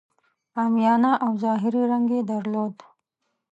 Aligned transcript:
عامیانه 0.57 1.11
او 1.23 1.31
ظاهري 1.43 1.81
رنګ 1.91 2.07
یې 2.15 2.21
درلود. 2.31 2.75